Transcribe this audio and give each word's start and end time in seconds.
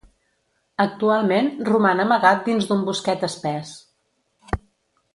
Actualment 0.85 1.51
roman 1.69 2.03
amagat 2.05 2.41
dins 2.49 2.71
d'un 2.73 2.81
bosquet 2.91 3.29
espès. 3.31 3.79